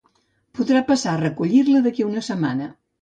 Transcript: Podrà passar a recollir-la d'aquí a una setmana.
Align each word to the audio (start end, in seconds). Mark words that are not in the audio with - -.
Podrà 0.59 0.79
passar 0.87 1.13
a 1.17 1.21
recollir-la 1.23 1.83
d'aquí 1.89 2.07
a 2.07 2.11
una 2.13 2.25
setmana. 2.29 2.71